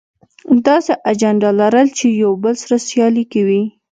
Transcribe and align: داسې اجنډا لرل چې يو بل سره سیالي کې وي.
داسې 0.65 0.91
اجنډا 1.11 1.49
لرل 1.61 1.87
چې 1.97 2.05
يو 2.23 2.31
بل 2.43 2.53
سره 2.63 2.75
سیالي 2.87 3.23
کې 3.31 3.41
وي. 3.47 3.63